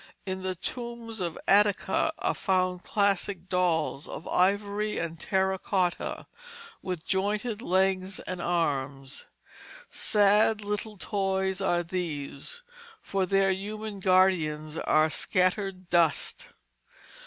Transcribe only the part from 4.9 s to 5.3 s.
and